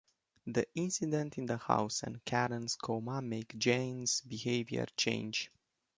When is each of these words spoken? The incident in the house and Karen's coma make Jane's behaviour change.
The 0.47 0.65
incident 0.73 1.37
in 1.37 1.45
the 1.45 1.57
house 1.57 2.01
and 2.01 2.25
Karen's 2.25 2.75
coma 2.75 3.21
make 3.21 3.55
Jane's 3.59 4.21
behaviour 4.21 4.87
change. 4.97 5.51